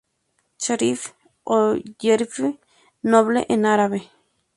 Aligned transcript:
Sharif 0.57 1.13
o 1.43 1.75
Jerife: 1.99 2.59
Noble, 3.03 3.45
en 3.49 3.67
árabe. 3.67 4.09